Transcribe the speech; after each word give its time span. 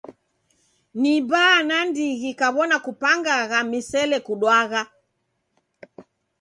Ni 1.01 1.13
baa 1.31 1.57
nandighi 1.69 2.29
kaw'ona 2.39 2.77
kupangagha 2.85 3.59
misele 3.71 4.17
kudwagha. 4.25 4.81